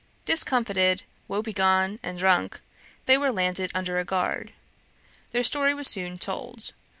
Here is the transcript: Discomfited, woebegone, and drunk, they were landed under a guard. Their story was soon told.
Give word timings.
Discomfited, 0.25 1.03
woebegone, 1.27 1.99
and 2.01 2.17
drunk, 2.17 2.59
they 3.05 3.19
were 3.19 3.31
landed 3.31 3.69
under 3.75 3.99
a 3.99 4.03
guard. 4.03 4.51
Their 5.29 5.43
story 5.43 5.75
was 5.75 5.85
soon 5.87 6.17
told. 6.17 6.73